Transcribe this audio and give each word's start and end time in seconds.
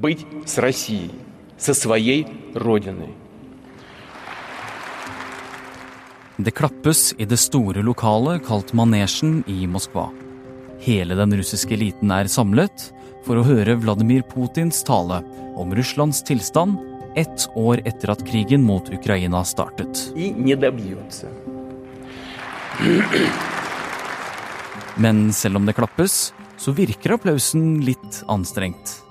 быть 0.00 0.26
с 0.46 0.58
Россией, 0.58 1.10
со 1.58 1.74
своей 1.74 2.26
родиной. 2.54 3.14
Det 6.36 6.50
klappes 6.50 7.14
i 7.18 7.24
det 7.24 7.36
store 7.36 7.82
lokalet 7.82 8.46
kalt 8.46 8.72
Manesjen 8.72 9.44
i 9.46 9.66
Moskva. 9.66 10.08
Hele 10.80 11.14
den 11.14 11.36
russiske 11.36 11.74
eliten 11.74 12.10
er 12.10 12.30
samlet 12.32 12.86
for 13.26 13.36
å 13.36 13.44
høre 13.44 13.76
Vladimir 13.76 14.22
Putins 14.24 14.80
tale 14.88 15.20
om 15.60 15.74
Russlands 15.76 16.22
tilstand 16.24 16.78
ett 17.14 17.44
år 17.58 17.82
etter 17.84 18.14
at 18.14 18.24
krigen 18.24 18.64
mot 18.64 18.88
Ukraina 18.88 19.44
startet. 19.44 20.12
И 20.16 20.30
не 20.30 20.56
добьется. 20.56 21.28
Men 24.96 25.32
selv 25.32 25.56
om 25.56 25.66
det 25.66 25.76
klappes, 25.76 26.32
så 26.56 26.72
virker 26.72 27.18
applausen 27.18 27.82
litt 27.84 28.24
anstrengt. 28.28 29.02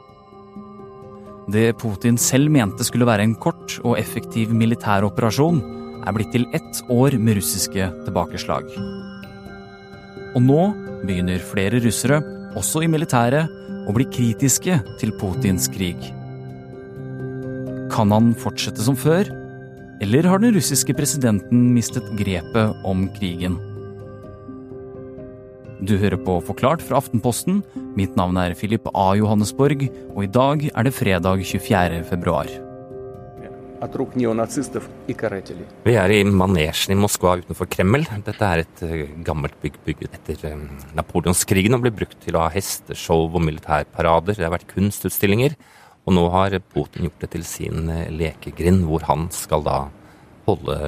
Det 1.50 1.72
Putin 1.82 2.18
selv 2.22 2.52
mente 2.54 2.86
skulle 2.86 3.08
være 3.10 3.26
en 3.26 3.36
kort 3.42 3.80
og 3.82 3.98
effektiv 3.98 4.52
militæroperasjon, 4.54 5.62
er 6.06 6.16
blitt 6.16 6.32
til 6.34 6.46
ett 6.56 6.82
år 6.94 7.18
med 7.18 7.40
russiske 7.40 7.88
tilbakeslag. 8.06 8.70
Og 10.38 10.44
nå 10.46 10.60
begynner 11.08 11.42
flere 11.42 11.82
russere, 11.82 12.20
også 12.60 12.84
i 12.86 12.92
militæret, 12.92 13.50
å 13.90 13.96
bli 13.96 14.06
kritiske 14.14 14.78
til 15.02 15.14
Putins 15.18 15.66
krig. 15.74 16.12
Kan 17.90 18.14
han 18.14 18.36
fortsette 18.38 18.86
som 18.86 18.98
før, 19.00 19.32
eller 20.04 20.30
har 20.30 20.44
den 20.44 20.54
russiske 20.56 20.94
presidenten 20.96 21.72
mistet 21.74 22.06
grepet 22.20 22.86
om 22.88 23.08
krigen? 23.18 23.58
Du 25.80 25.94
hører 25.96 26.20
på 26.20 26.34
Forklart 26.44 26.82
fra 26.84 26.98
Aftenposten. 27.00 27.62
Mitt 27.96 28.18
navn 28.20 28.36
er 28.42 28.52
Philip 28.60 28.90
A. 28.92 29.14
Johannesborg, 29.16 29.86
og 30.12 30.26
i 30.26 30.28
dag 30.28 30.66
er 30.68 30.84
det 30.84 30.92
fredag 30.92 31.46
24. 31.48 32.02
februar. 32.10 32.52
Vi 35.88 35.96
er 35.96 36.12
i 36.12 36.20
manesjen 36.28 36.98
i 36.98 37.00
Moskva 37.00 37.38
utenfor 37.40 37.72
Kreml. 37.72 38.04
Dette 38.28 38.52
er 38.52 38.66
et 38.66 38.84
eh, 38.84 39.16
gammelt 39.24 39.56
bygg 39.64 39.80
bygget 39.88 40.20
etter 40.20 40.46
eh, 40.52 40.68
napoleonskrigen 41.00 41.78
og 41.78 41.88
ble 41.88 41.96
brukt 42.02 42.20
til 42.28 42.36
å 42.36 42.44
ha 42.44 42.52
hesteshow 42.52 43.30
og 43.30 43.46
militærparader. 43.48 44.36
Det 44.36 44.50
har 44.50 44.58
vært 44.58 44.68
kunstutstillinger. 44.76 45.56
Og 46.04 46.18
nå 46.18 46.28
har 46.36 46.60
Putin 46.74 47.08
gjort 47.08 47.24
det 47.24 47.36
til 47.38 47.48
sin 47.48 47.88
eh, 47.88 48.10
lekegrind, 48.12 48.84
hvor 48.90 49.08
han 49.08 49.30
skal 49.32 49.64
da 49.64 49.86
holde 50.50 50.80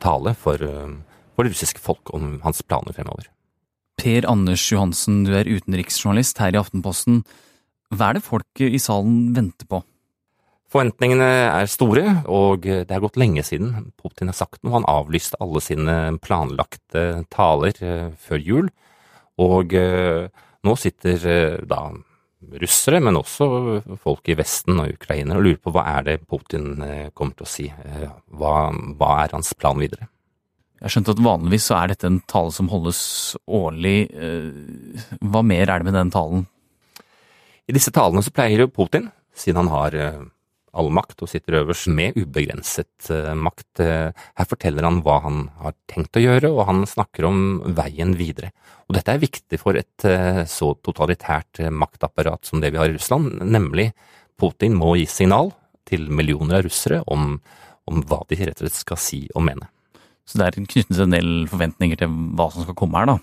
tale 0.00 0.32
for, 0.40 0.62
for 1.36 1.44
det 1.44 1.52
russiske 1.52 1.84
folk 1.84 2.16
om 2.16 2.38
hans 2.46 2.64
planer 2.64 2.96
fremover. 2.96 3.28
Per 3.98 4.24
Anders 4.30 4.62
Johansen, 4.70 5.24
du 5.26 5.34
er 5.34 5.48
utenriksjournalist 5.50 6.38
her 6.38 6.54
i 6.54 6.60
Aftenposten. 6.60 7.24
Hva 7.90 8.10
er 8.10 8.18
det 8.18 8.26
folk 8.26 8.62
i 8.62 8.78
salen 8.78 9.32
venter 9.34 9.66
på? 9.66 9.80
Forventningene 10.68 11.26
er 11.48 11.70
store, 11.70 12.04
og 12.28 12.66
det 12.68 12.92
er 12.92 13.00
gått 13.00 13.16
lenge 13.18 13.42
siden 13.46 13.88
Putin 13.96 14.28
har 14.28 14.36
sagt 14.36 14.60
noe. 14.60 14.76
Han 14.76 14.88
avlyste 14.88 15.40
alle 15.40 15.62
sine 15.64 15.94
planlagte 16.20 17.24
taler 17.32 17.80
eh, 17.80 18.10
før 18.20 18.44
jul, 18.44 18.68
og 19.40 19.72
eh, 19.74 20.28
nå 20.68 20.76
sitter 20.76 21.24
eh, 21.32 21.56
da 21.64 21.86
russere, 22.60 23.00
men 23.02 23.18
også 23.18 23.48
folk 24.04 24.28
i 24.28 24.36
Vesten 24.38 24.78
og 24.84 24.92
ukrainere, 24.94 25.40
og 25.40 25.48
lurer 25.48 25.62
på 25.64 25.72
hva 25.74 25.86
er 25.96 26.06
det 26.06 26.20
Putin 26.28 26.76
kommer 27.16 27.34
til 27.34 27.48
å 27.48 27.50
si. 27.50 27.66
Hva, 28.30 28.52
hva 29.00 29.10
er 29.24 29.34
hans 29.34 29.50
plan 29.58 29.80
videre? 29.80 30.06
Jeg 30.78 30.86
har 30.86 30.92
skjønt 30.94 31.08
at 31.10 31.20
vanligvis 31.26 31.64
så 31.66 31.74
er 31.74 31.90
dette 31.90 32.06
en 32.06 32.20
tale 32.30 32.54
som 32.54 32.68
holdes 32.70 33.00
årlig. 33.50 33.96
Eh, 34.14 35.06
Hva 35.26 35.42
mer 35.42 35.66
er 35.66 35.80
det 35.80 35.88
med 35.88 35.96
den 35.98 36.12
talen? 36.14 36.44
I 37.66 37.74
disse 37.74 37.90
talene 37.92 38.22
så 38.22 38.30
pleier 38.30 38.62
jo 38.62 38.70
Putin, 38.70 39.08
siden 39.34 39.64
han 39.64 39.70
har 39.72 39.96
eh, 39.98 40.20
all 40.78 40.90
makt 40.94 41.24
og 41.26 41.30
sitter 41.32 41.56
øverst 41.64 41.90
med 41.90 42.14
ubegrenset 42.14 43.10
eh, 43.10 43.34
makt, 43.34 43.82
her 43.82 44.46
forteller 44.46 44.86
han 44.86 45.00
hva 45.02 45.16
han 45.24 45.40
har 45.64 45.74
tenkt 45.90 46.20
å 46.20 46.22
gjøre, 46.22 46.52
og 46.54 46.68
han 46.70 46.84
snakker 46.86 47.26
om 47.26 47.40
veien 47.74 48.14
videre. 48.20 48.52
Og 48.86 48.94
dette 48.94 49.16
er 49.16 49.24
viktig 49.24 49.58
for 49.58 49.76
et 49.76 50.06
så 50.48 50.68
totalitært 50.86 51.60
maktapparat 51.74 52.46
som 52.46 52.62
det 52.62 52.70
vi 52.72 52.78
har 52.80 52.88
i 52.88 52.94
Russland, 52.94 53.42
nemlig 53.42 53.90
Putin 54.38 54.78
må 54.78 54.94
gi 54.96 55.08
signal 55.10 55.50
til 55.88 56.06
millioner 56.06 56.60
av 56.60 56.68
russere 56.68 57.02
om, 57.10 57.34
om 57.90 58.06
hva 58.06 58.22
de 58.30 58.38
rett 58.44 58.62
og 58.62 58.68
slett 58.68 58.78
skal 58.78 59.02
si 59.02 59.20
og 59.34 59.44
mene. 59.50 59.68
Så 60.28 60.36
det 60.36 60.46
er 60.46 60.60
knyttet 60.60 61.00
en 61.00 61.14
del 61.16 61.32
forventninger 61.48 62.00
til 62.02 62.12
hva 62.36 62.50
som 62.52 62.66
skal 62.66 62.76
komme 62.76 63.00
her, 63.00 63.14
da. 63.14 63.18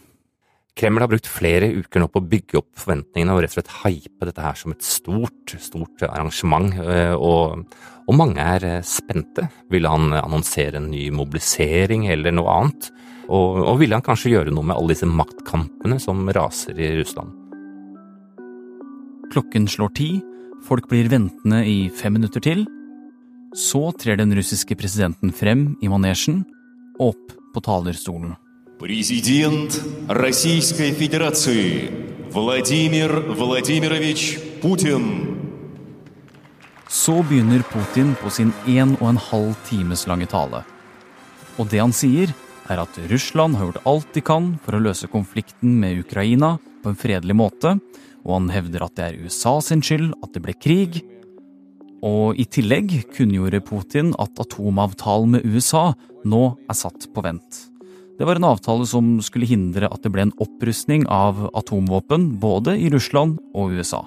Kreml 0.76 1.06
har 1.06 1.08
brukt 1.08 1.30
flere 1.32 1.70
uker 1.72 2.02
nå 2.02 2.10
på 2.12 2.20
å 2.20 2.28
bygge 2.28 2.58
opp 2.60 2.72
forventningene 2.82 3.32
og 3.32 3.46
rett 3.46 3.54
og 3.54 3.62
slett 3.62 3.76
hype 3.86 4.28
dette 4.28 4.44
her 4.44 4.58
som 4.60 4.74
et 4.74 4.84
stort, 4.84 5.54
stort 5.64 6.04
arrangement, 6.04 6.74
eh, 6.84 7.14
og, 7.16 7.64
og 8.04 8.18
mange 8.20 8.44
er 8.44 8.66
eh, 8.68 8.82
spente. 8.84 9.48
Vil 9.72 9.88
han 9.88 10.12
annonsere 10.18 10.82
en 10.82 10.90
ny 10.92 11.08
mobilisering 11.16 12.10
eller 12.12 12.36
noe 12.36 12.58
annet? 12.58 12.90
Og, 13.30 13.62
og 13.64 13.80
ville 13.80 13.96
han 13.96 14.04
kanskje 14.06 14.34
gjøre 14.34 14.52
noe 14.54 14.68
med 14.68 14.76
alle 14.76 14.92
disse 14.92 15.08
maktkampene 15.08 15.98
som 16.04 16.28
raser 16.36 16.76
i 16.76 16.92
Russland? 17.00 17.32
Klokken 19.32 19.70
slår 19.72 19.94
ti, 19.96 20.10
folk 20.68 20.90
blir 20.92 21.08
ventende 21.12 21.64
i 21.70 21.86
fem 21.94 22.18
minutter 22.18 22.44
til. 22.44 22.66
Så 23.56 23.88
trer 23.96 24.20
den 24.20 24.36
russiske 24.36 24.76
presidenten 24.76 25.32
frem 25.32 25.70
i 25.80 25.88
manesjen, 25.88 26.44
opp 26.99 27.33
på 27.55 27.61
talerstolen. 27.61 28.37
Президент 28.81 29.83
Российской 30.09 30.93
Федерации 30.93 31.91
Владимир 32.33 33.21
Владимирович 33.21 34.39
Путин. 34.63 35.37
Så 36.89 37.23
begynner 37.23 37.63
Putin 37.63 38.15
på 38.23 38.31
sin 38.31 38.53
en 38.67 38.97
og 39.01 39.09
en 39.09 39.17
halv 39.17 39.55
times 39.69 40.07
lange 40.07 40.27
tale. 40.27 40.65
Og 41.59 41.69
det 41.71 41.81
han 41.81 41.93
sier, 41.93 42.33
er 42.71 42.81
at 42.83 42.99
Russland 43.11 43.59
har 43.59 43.69
gjort 43.69 43.87
alt 43.87 44.13
de 44.15 44.23
kan 44.25 44.53
for 44.65 44.77
å 44.77 44.83
løse 44.83 45.11
konflikten 45.11 45.77
med 45.83 46.01
Ukraina 46.05 46.57
på 46.83 46.93
en 46.93 46.99
fredelig 46.99 47.37
måte, 47.37 47.77
og 48.25 48.33
han 48.37 48.51
hevder 48.55 48.87
at 48.87 48.97
det 48.97 49.07
er 49.07 49.21
USA 49.25 49.59
sin 49.65 49.83
skyld 49.83 50.13
at 50.23 50.33
det 50.35 50.43
ble 50.45 50.55
krig. 50.55 51.01
og 52.06 52.38
i 52.38 52.46
tillegg 52.46 52.92
kunngjorde 53.16 53.64
Putin 53.66 54.12
at 54.22 54.38
atomavtalen 54.42 55.38
med 55.38 55.48
USA 55.48 55.94
nå 56.26 56.44
er 56.70 56.78
satt 56.78 57.08
på 57.14 57.24
vent. 57.26 57.64
Det 58.16 58.28
var 58.28 58.40
en 58.40 58.48
avtale 58.48 58.86
som 58.88 59.18
skulle 59.26 59.50
hindre 59.50 59.90
at 59.92 60.06
det 60.06 60.12
ble 60.14 60.28
en 60.28 60.36
opprustning 60.42 61.04
av 61.12 61.50
atomvåpen 61.58 62.36
både 62.40 62.78
i 62.80 62.92
Russland 62.94 63.40
og 63.58 63.74
USA. 63.76 64.06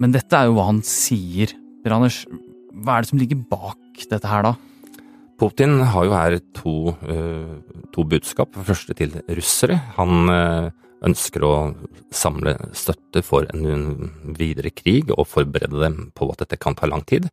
Men 0.00 0.14
dette 0.14 0.38
er 0.38 0.48
jo 0.48 0.56
hva 0.56 0.70
han 0.70 0.80
sier. 0.86 1.52
Per 1.82 1.94
Anders, 1.94 2.22
hva 2.72 2.96
er 2.96 3.04
det 3.04 3.10
som 3.10 3.20
ligger 3.20 3.42
bak 3.50 4.06
dette 4.08 4.30
her, 4.30 4.46
da? 4.46 4.54
Putin 5.42 5.80
har 5.90 6.06
jo 6.06 6.14
her 6.14 6.38
to, 6.54 6.74
eh, 7.10 7.82
to 7.92 8.04
budskap. 8.06 8.54
Første 8.54 8.94
til 8.94 9.18
russere. 9.28 9.76
Han 9.98 10.30
eh, 10.30 10.70
ønsker 11.06 11.44
å 11.44 11.54
samle 12.14 12.54
støtte 12.76 13.22
for 13.26 13.48
en 13.52 14.10
videre 14.38 14.72
krig 14.74 15.10
og 15.14 15.28
forberede 15.30 15.80
dem 15.82 16.10
på 16.16 16.28
at 16.32 16.44
dette 16.44 16.60
kan 16.62 16.76
ta 16.78 16.88
lang 16.90 17.04
tid. 17.08 17.28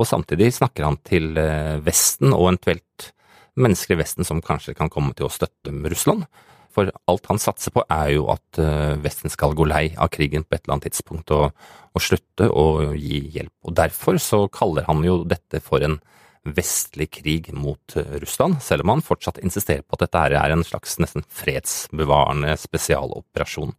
Og 0.00 0.08
samtidig 0.08 0.52
snakker 0.56 0.86
han 0.88 0.98
til 1.06 1.36
eh, 1.38 1.78
Vesten 1.84 2.32
og 2.32 2.48
eventuelt 2.48 3.12
mennesker 3.60 3.94
i 3.94 4.00
Vesten 4.00 4.26
som 4.26 4.40
kanskje 4.44 4.74
kan 4.78 4.90
komme 4.92 5.14
til 5.16 5.28
å 5.28 5.32
støtte 5.32 5.74
Russland. 5.92 6.24
For 6.72 6.88
alt 6.88 7.28
han 7.28 7.40
satser 7.40 7.74
på 7.74 7.84
er 7.92 8.14
jo 8.14 8.26
at 8.32 8.60
eh, 8.60 8.96
Vesten 9.04 9.32
skal 9.32 9.56
gå 9.56 9.66
lei 9.68 9.90
av 10.00 10.10
krigen 10.14 10.46
på 10.46 10.56
et 10.56 10.64
eller 10.64 10.78
annet 10.78 10.88
tidspunkt 10.88 11.32
og, 11.36 11.52
og 11.92 12.04
slutte 12.04 12.48
å 12.48 12.94
gi 12.96 13.26
hjelp. 13.34 13.54
Og 13.68 13.76
derfor 13.76 14.18
så 14.22 14.46
kaller 14.52 14.88
han 14.88 15.04
jo 15.04 15.20
dette 15.28 15.60
for 15.64 15.84
en 15.84 16.00
vestlig 16.44 17.10
krig 17.18 17.52
mot 17.54 17.96
eh, 17.96 18.18
Russland, 18.22 18.62
selv 18.62 18.84
om 18.84 18.96
han 18.96 19.04
fortsatt 19.04 19.40
insisterer 19.42 19.84
på 19.86 19.96
at 19.96 20.06
dette 20.06 20.22
er 20.26 20.54
en 20.54 20.64
slags 20.66 20.98
nesten 21.02 21.24
fredsbevarende 21.30 22.56
spesialoperasjon. 22.58 23.74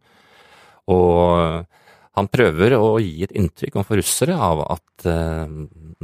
Og 0.92 1.64
han 2.14 2.30
prøver 2.30 2.76
å 2.78 2.96
gi 3.02 3.24
et 3.26 3.34
inntrykk 3.34 3.76
overfor 3.80 4.00
russere 4.00 4.38
av 4.38 4.64
at 4.68 5.06
eh, 5.10 5.54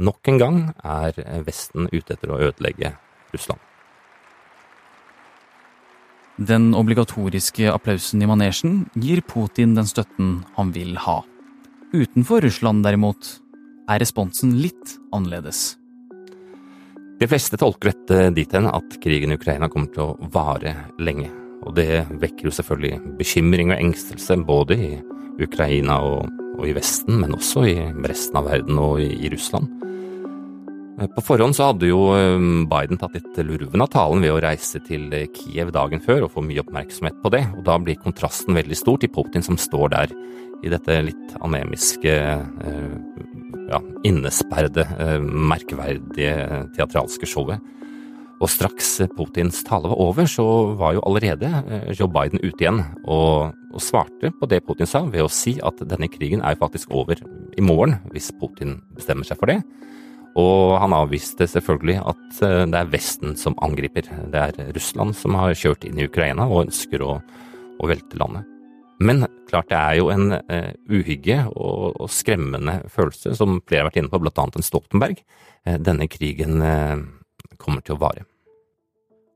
nok 0.01 0.31
en 0.31 0.39
gang 0.41 0.61
er 0.83 1.17
Vesten 1.47 1.89
ute 1.91 2.15
etter 2.17 2.33
å 2.33 2.39
ødelegge 2.49 2.95
Russland. 3.33 3.61
Den 6.41 6.71
obligatoriske 6.73 7.67
applausen 7.69 8.21
i 8.23 8.27
manesjen 8.29 8.85
gir 8.97 9.21
Putin 9.21 9.75
den 9.77 9.85
støtten 9.85 10.39
han 10.55 10.71
vil 10.73 10.95
ha. 11.03 11.19
Utenfor 11.93 12.41
Russland 12.41 12.85
derimot 12.87 13.35
er 13.91 14.01
responsen 14.01 14.55
litt 14.63 14.95
annerledes. 15.13 15.80
De 17.21 17.27
fleste 17.29 17.57
tolker 17.61 17.91
dette 17.91 18.31
dit 18.33 18.53
hen 18.55 18.65
at 18.65 18.95
krigen 19.03 19.29
i 19.29 19.35
Ukraina 19.37 19.67
kommer 19.69 19.91
til 19.93 20.07
å 20.07 20.29
vare 20.33 20.71
lenge. 20.97 21.27
Og 21.61 21.75
det 21.77 22.07
vekker 22.17 22.47
jo 22.47 22.53
selvfølgelig 22.57 23.17
bekymring 23.19 23.69
og 23.69 23.77
engstelse 23.77 24.39
både 24.47 24.77
i 24.81 24.89
Ukraina 25.45 25.99
og, 26.01 26.31
og 26.57 26.65
i 26.65 26.73
Vesten, 26.73 27.19
men 27.21 27.37
også 27.37 27.67
i 27.69 27.75
resten 28.09 28.39
av 28.41 28.49
verden 28.49 28.81
og 28.81 29.03
i, 29.03 29.11
i 29.21 29.29
Russland. 29.29 29.69
På 31.13 31.21
forhånd 31.25 31.53
så 31.57 31.69
hadde 31.69 31.91
jo 31.91 31.99
Biden 32.69 32.97
tatt 33.01 33.13
litt 33.19 33.37
lurven 33.45 33.85
av 33.85 33.89
talen 33.93 34.25
ved 34.25 34.33
å 34.33 34.41
reise 34.41 34.81
til 34.85 35.05
Kiev 35.37 35.69
dagen 35.77 36.01
før 36.01 36.25
og 36.25 36.33
få 36.33 36.43
mye 36.45 36.61
oppmerksomhet 36.65 37.21
på 37.21 37.31
det, 37.33 37.43
og 37.53 37.61
da 37.69 37.77
blir 37.81 38.01
kontrasten 38.01 38.57
veldig 38.57 38.77
stor 38.77 38.97
til 39.01 39.13
Putin 39.13 39.45
som 39.45 39.61
står 39.61 39.93
der 39.93 40.13
i 40.65 40.73
dette 40.73 40.97
litt 41.05 41.37
anemiske, 41.41 42.17
ja, 43.71 43.79
innesperrede, 44.07 44.85
merkverdige 45.23 46.65
teatralske 46.75 47.29
showet. 47.29 47.63
Og 48.41 48.49
straks 48.49 48.95
Putins 49.13 49.59
tale 49.67 49.89
var 49.91 49.99
over, 50.01 50.25
så 50.29 50.43
var 50.79 50.95
jo 50.95 51.03
allerede 51.05 51.49
eh, 51.61 51.91
Joe 51.93 52.09
Biden 52.09 52.41
ute 52.41 52.63
igjen 52.63 52.79
og, 53.03 53.53
og, 53.69 53.81
svarte 53.83 54.31
på 54.33 54.49
det 54.49 54.63
Putin 54.65 54.89
sa, 54.89 55.03
ved 55.05 55.27
å 55.27 55.29
si 55.31 55.59
at 55.61 55.83
denne 55.85 56.09
krigen 56.09 56.41
er 56.41 56.57
faktisk 56.57 56.89
over 56.89 57.21
i 57.21 57.65
morgen, 57.65 57.99
hvis 58.09 58.31
Putin 58.41 58.79
bestemmer 58.97 59.29
seg 59.29 59.37
for 59.37 59.53
det. 59.53 59.59
Og 60.41 60.77
han 60.79 60.95
avviste 60.95 61.45
selvfølgelig 61.49 61.99
at 62.01 62.41
eh, 62.47 62.63
det 62.71 62.81
er 62.81 62.89
Vesten 62.89 63.37
som 63.37 63.57
angriper. 63.61 64.09
Det 64.33 64.45
er 64.47 64.73
Russland 64.73 65.13
som 65.19 65.37
har 65.37 65.53
kjørt 65.57 65.85
inn 65.85 66.01
i 66.01 66.09
Ukraina 66.09 66.49
og 66.49 66.65
ønsker 66.65 67.05
å, 67.05 67.19
å 67.77 67.91
velte 67.93 68.17
landet. 68.17 68.49
Men 69.01 69.25
klart 69.49 69.71
det 69.71 69.79
er 69.79 69.97
jo 69.99 70.09
en 70.13 70.35
uh, 70.37 70.71
uhygge 70.91 71.39
og, 71.51 71.95
og, 71.95 72.09
skremmende 72.13 72.81
følelse, 72.91 73.33
som 73.37 73.59
flere 73.65 73.85
har 73.85 73.89
vært 73.89 74.01
inne 74.01 74.11
på, 74.11 74.21
blant 74.21 74.41
annet 74.43 74.59
en 74.59 74.67
Stoltenberg. 74.67 75.23
Uh, 75.65 75.77
denne 75.81 76.07
krigen 76.11 76.61
uh, 76.61 77.01
kommer 77.61 77.81
til 77.85 77.97
å 77.97 78.01
vare. 78.03 78.27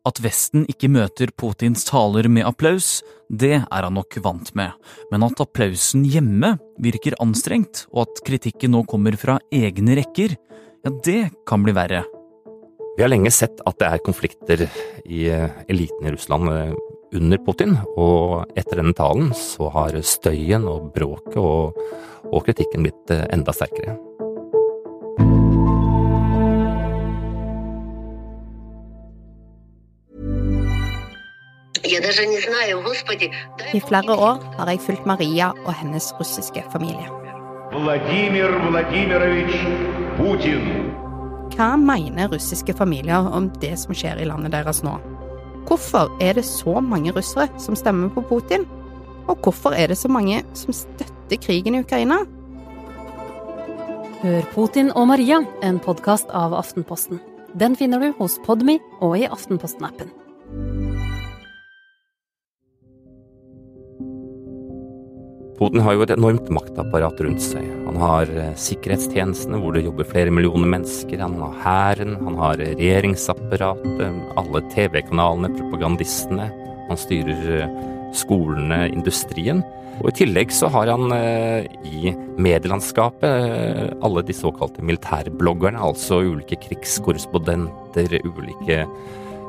At 0.06 0.22
Vesten 0.22 0.68
ikke 0.70 0.92
møter 0.94 1.32
Putins 1.34 1.86
taler 1.88 2.28
med 2.30 2.46
applaus, 2.46 3.00
det 3.26 3.56
er 3.58 3.88
han 3.88 3.96
nok 3.98 4.20
vant 4.22 4.52
med, 4.58 4.76
men 5.10 5.26
at 5.26 5.42
applausen 5.42 6.04
hjemme 6.06 6.60
virker 6.82 7.18
anstrengt, 7.24 7.88
og 7.90 8.06
at 8.06 8.22
kritikken 8.28 8.76
nå 8.76 8.84
kommer 8.86 9.18
fra 9.18 9.40
egne 9.50 9.98
rekker, 9.98 10.38
ja, 10.86 10.94
det 10.94 11.22
kan 11.50 11.66
bli 11.66 11.74
verre. 11.74 12.04
Vi 12.96 13.04
har 13.04 13.10
lenge 13.10 13.32
sett 13.34 13.58
at 13.66 13.80
det 13.82 13.88
er 13.90 14.04
konflikter 14.06 14.62
i 15.04 15.26
eh, 15.28 15.50
eliten 15.68 16.06
i 16.06 16.14
Russland 16.14 16.52
eh, 16.54 16.76
under 17.16 17.40
Putin, 17.46 17.78
og 17.98 18.52
etter 18.58 18.82
denne 18.82 18.96
talen 18.98 19.32
så 19.38 19.70
har 19.74 19.96
støyen 20.02 20.68
og 20.70 20.92
bråket 20.96 21.40
og, 21.42 21.80
og 22.32 22.44
kritikken 22.46 22.86
blitt 22.86 23.14
eh, 23.14 23.26
enda 23.34 23.56
sterkere. 23.56 23.98
I 33.74 33.82
flere 33.88 34.16
år 34.18 34.42
har 34.58 34.70
jeg 34.72 34.82
fulgt 34.82 35.06
Maria 35.06 35.52
og 35.66 35.74
hennes 35.74 36.10
russiske 36.20 36.64
familie. 36.74 37.10
Vladimir 37.76 38.50
Putin. 40.18 40.66
Hva 41.56 41.76
mener 41.78 42.32
russiske 42.32 42.74
familier 42.74 43.30
om 43.32 43.52
det 43.62 43.76
som 43.80 43.94
skjer 43.94 44.22
i 44.22 44.28
landet 44.28 44.56
deres 44.56 44.82
nå? 44.84 44.98
Hvorfor 45.66 46.12
er 46.22 46.34
det 46.38 46.46
så 46.46 46.80
mange 46.82 47.12
russere 47.16 47.50
som 47.60 47.76
stemmer 47.76 48.10
på 48.14 48.22
Putin? 48.22 48.68
Og 49.28 49.38
hvorfor 49.42 49.74
er 49.74 49.88
det 49.88 49.98
så 49.98 50.08
mange 50.08 50.44
som 50.54 50.74
støtter 50.74 51.42
krigen 51.42 51.76
i 51.76 51.82
Ukraina? 51.82 52.20
Hør 54.22 54.46
Putin 54.54 54.92
og 54.96 55.08
Maria, 55.08 55.42
en 55.64 55.80
podkast 55.80 56.30
av 56.30 56.54
Aftenposten. 56.54 57.20
Den 57.60 57.76
finner 57.76 58.00
du 58.00 58.14
hos 58.20 58.38
Podmy 58.46 58.78
og 59.02 59.18
i 59.18 59.26
Aftenposten-appen. 59.26 60.25
Putin 65.66 65.82
har 65.82 65.96
jo 65.98 66.04
et 66.06 66.12
enormt 66.14 66.50
maktapparat 66.54 67.22
rundt 67.26 67.42
seg. 67.42 67.66
Han 67.88 67.96
har 67.98 68.30
eh, 68.30 68.52
sikkerhetstjenestene 68.62 69.58
hvor 69.58 69.74
det 69.74 69.82
jobber 69.88 70.06
flere 70.06 70.30
millioner 70.30 70.70
mennesker, 70.70 71.18
han 71.18 71.40
har 71.42 71.56
hæren, 71.64 72.12
han 72.22 72.38
har 72.38 72.62
regjeringsapparatet, 72.62 74.20
alle 74.38 74.62
TV-kanalene, 74.76 75.50
propagandistene. 75.58 76.46
Han 76.92 77.02
styrer 77.02 77.50
eh, 77.64 77.74
skolene, 78.14 78.84
industrien. 78.94 79.64
Og 80.04 80.12
I 80.12 80.16
tillegg 80.20 80.54
så 80.54 80.70
har 80.70 80.94
han 80.94 81.10
eh, 81.18 81.66
i 81.90 82.14
medielandskapet 82.38 83.98
alle 84.06 84.26
de 84.28 84.38
såkalte 84.38 84.86
militærbloggerne, 84.86 85.82
altså 85.82 86.22
ulike 86.30 86.62
krigskorrespondenter, 86.68 88.20
ulike 88.22 88.84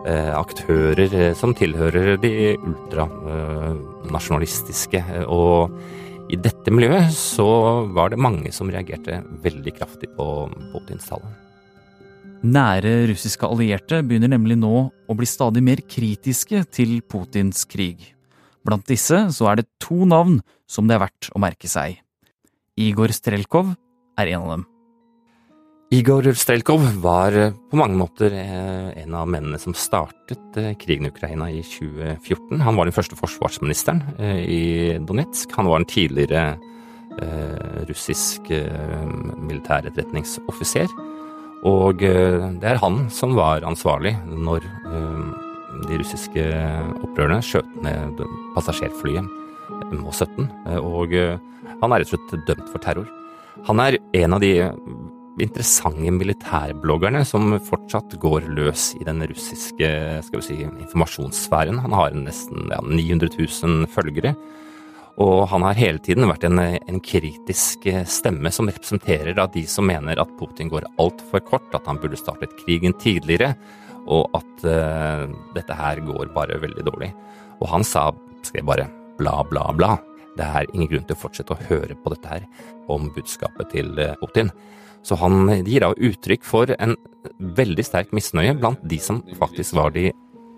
aktører 0.04 1.34
som 1.34 1.54
tilhører 1.56 2.16
de 2.22 2.56
ultranasjonalistiske. 2.56 5.04
og 5.26 5.70
i 6.26 6.34
dette 6.42 6.72
miljøet 6.74 7.12
så 7.14 7.46
var 7.94 8.10
det 8.10 8.18
mange 8.18 8.50
som 8.54 8.70
reagerte 8.72 9.20
veldig 9.44 9.72
kraftig 9.76 10.08
på 10.16 10.26
Putins 10.72 11.06
tale. 11.06 11.28
Nære 12.46 13.06
russiske 13.12 13.46
allierte 13.46 14.02
begynner 14.06 14.32
nemlig 14.34 14.58
nå 14.58 14.74
å 14.90 15.16
bli 15.18 15.26
stadig 15.26 15.62
mer 15.64 15.82
kritiske 15.86 16.64
til 16.74 16.98
Putins 17.06 17.62
krig. 17.70 18.12
Blant 18.66 18.86
disse 18.90 19.28
så 19.32 19.50
er 19.50 19.60
det 19.60 19.70
to 19.82 20.04
navn 20.08 20.40
som 20.66 20.88
det 20.88 20.96
er 20.96 21.04
verdt 21.06 21.30
å 21.30 21.42
merke 21.42 21.70
seg. 21.70 22.00
Igor 22.76 23.14
Strelkov 23.14 23.76
er 24.18 24.34
en 24.34 24.42
av 24.42 24.56
dem. 24.56 24.66
Igor 25.94 26.26
Strelkov 26.34 26.82
var 26.98 27.30
eh, 27.38 27.52
på 27.70 27.78
mange 27.78 27.94
måter 27.94 28.32
eh, 28.34 28.88
en 29.04 29.12
av 29.14 29.28
mennene 29.30 29.54
som 29.62 29.70
startet 29.78 30.56
eh, 30.58 30.72
krigen 30.82 31.06
i 31.06 31.12
Ukraina 31.12 31.46
i 31.46 31.60
2014. 31.62 32.58
Han 32.66 32.74
var 32.74 32.88
den 32.88 32.96
første 32.96 33.14
forsvarsministeren 33.14 34.02
i 34.42 34.98
Donetsk. 35.06 35.54
Han 35.54 35.70
var 35.70 35.78
en 35.80 35.90
tidligere 35.90 36.56
russisk 37.88 38.50
militæretterretningsoffiser. 38.50 40.90
Og 41.64 42.02
det 42.02 42.68
er 42.68 42.82
han 42.82 43.08
som 43.14 43.32
var 43.38 43.64
ansvarlig 43.64 44.12
når 44.26 44.60
de 45.86 45.96
russiske 46.02 46.44
opprørerne 47.06 47.40
skjøt 47.46 47.70
ned 47.86 48.20
passasjerflyet 48.52 49.24
MH17. 49.96 50.44
Og 50.82 51.16
han 51.16 51.88
er 51.88 52.04
rett 52.04 52.12
og 52.12 52.12
slett 52.12 52.44
dømt 52.50 52.68
for 52.74 52.84
terror. 52.84 53.08
Han 53.64 53.80
er 53.80 53.96
en 54.20 54.36
av 54.36 54.44
de 54.44 54.52
interessante 55.42 56.12
militærbloggerne 56.16 57.22
som 57.28 57.54
fortsatt 57.66 58.16
går 58.22 58.48
løs 58.56 58.90
i 58.96 59.04
den 59.06 59.20
russiske 59.28 59.88
skal 60.26 60.40
vi 60.40 60.44
si, 60.44 60.58
informasjonssfæren. 60.66 61.80
Han 61.84 61.96
har 61.96 62.16
nesten 62.16 62.70
ja, 62.72 62.80
900 62.82 63.32
000 63.36 63.90
følgere. 63.92 64.34
Og 65.22 65.46
han 65.48 65.64
har 65.64 65.78
hele 65.78 66.00
tiden 66.04 66.28
vært 66.28 66.44
en, 66.44 66.60
en 66.60 67.00
kritisk 67.00 67.86
stemme 68.04 68.52
som 68.52 68.68
representerer 68.68 69.36
da, 69.36 69.46
de 69.48 69.64
som 69.68 69.88
mener 69.88 70.20
at 70.20 70.34
Putin 70.36 70.68
går 70.72 70.88
altfor 71.00 71.40
kort, 71.46 71.70
at 71.76 71.88
han 71.88 72.00
burde 72.02 72.20
startet 72.20 72.52
krigen 72.60 72.92
tidligere, 73.00 73.54
og 74.06 74.28
at 74.36 74.66
uh, 74.68 75.24
dette 75.56 75.76
her 75.76 76.02
går 76.04 76.34
bare 76.36 76.60
veldig 76.62 76.84
dårlig. 76.84 77.10
Og 77.62 77.70
han 77.72 77.86
sa, 77.86 78.10
skrev 78.44 78.68
bare 78.68 78.90
bla, 79.16 79.40
bla, 79.48 79.70
bla. 79.72 79.96
Det 80.36 80.44
er 80.44 80.68
ingen 80.74 80.90
grunn 80.90 81.08
til 81.08 81.16
å 81.16 81.22
fortsette 81.22 81.56
å 81.56 81.64
høre 81.70 81.96
på 81.96 82.12
dette 82.12 82.34
her 82.34 82.44
om 82.92 83.08
budskapet 83.14 83.72
til 83.72 83.96
eh, 83.98 84.12
Putin. 84.20 84.50
Så 85.06 85.14
han 85.20 85.46
gir 85.62 85.84
da 85.84 85.92
uttrykk 85.94 86.42
for 86.46 86.72
en 86.74 86.96
veldig 87.38 87.84
sterk 87.86 88.10
misnøye 88.16 88.56
blant 88.58 88.82
de 88.82 88.98
som 89.02 89.20
faktisk 89.38 89.76
var 89.78 89.94
de 89.94 90.10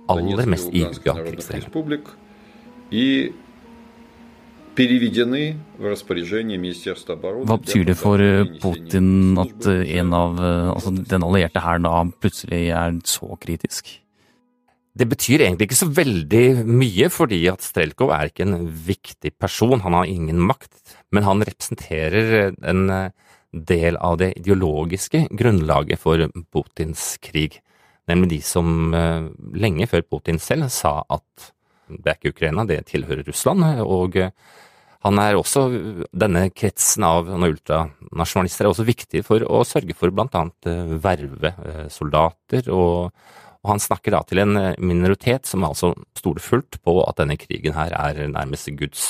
aller 0.09 0.49
mest 0.49 0.73
ihuga 0.73 1.19
krigsdelene. 1.21 1.69
Hva 4.79 4.87
betyr 7.59 7.83
det 7.89 7.97
for 7.99 8.23
eh, 8.23 8.47
Putin 8.63 9.09
at 9.43 9.67
eh, 9.67 9.89
en 9.99 10.13
av 10.15 10.39
eh, 10.39 10.69
altså 10.71 10.93
den 10.95 11.25
allierte 11.27 11.59
hæren 11.65 11.89
da 11.89 12.05
plutselig 12.23 12.61
er 12.71 12.95
så 13.11 13.35
kritisk? 13.43 13.91
Det 14.99 15.07
betyr 15.11 15.45
egentlig 15.45 15.69
ikke 15.69 15.83
så 15.83 15.91
veldig 15.95 16.47
mye, 16.67 17.07
fordi 17.11 17.49
at 17.51 17.63
Strelkov 17.63 18.11
er 18.15 18.31
ikke 18.31 18.47
en 18.47 18.67
viktig 18.67 19.31
person. 19.39 19.83
Han 19.85 19.95
har 19.95 20.11
ingen 20.11 20.41
makt, 20.43 20.75
men 21.15 21.27
han 21.27 21.45
representerer 21.47 22.55
en 22.67 23.11
del 23.53 23.97
av 23.97 24.19
det 24.21 24.33
ideologiske 24.39 25.27
grunnlaget 25.31 26.01
for 26.01 26.29
Putins 26.53 27.17
krig. 27.25 27.61
Nemlig 28.09 28.31
de 28.37 28.41
som 28.45 28.95
eh, 28.97 29.29
lenge 29.57 29.89
før 29.89 30.05
Putin 30.09 30.41
selv 30.41 30.71
sa 30.73 31.01
at 31.09 31.53
det 31.89 32.11
er 32.11 32.19
ikke 32.19 32.35
Ukraina, 32.35 32.67
det 32.69 32.83
tilhører 32.91 33.25
Russland. 33.29 33.65
Og 33.85 34.17
eh, 34.21 34.33
han 35.05 35.21
er 35.23 35.39
også, 35.39 35.67
denne 36.11 36.49
kretsen 36.51 37.05
av 37.07 37.29
ultranasjonalister 37.31 38.67
er 38.67 38.73
også 38.73 38.89
viktig 38.89 39.23
for 39.27 39.45
å 39.45 39.63
sørge 39.69 39.97
for 39.97 40.13
bl.a. 40.13 40.45
Eh, 40.69 40.97
verve 41.05 41.53
soldater. 41.93 42.69
Og, 42.73 43.13
og 43.63 43.73
han 43.73 43.85
snakker 43.85 44.17
da 44.17 44.25
til 44.29 44.45
en 44.45 44.57
minoritet 44.81 45.49
som 45.49 45.65
altså 45.69 45.95
stoler 46.17 46.45
fullt 46.45 46.81
på 46.85 47.01
at 47.05 47.21
denne 47.21 47.37
krigen 47.41 47.77
her 47.77 47.97
er 47.97 48.25
nærmest 48.33 48.73
Guds 48.77 49.09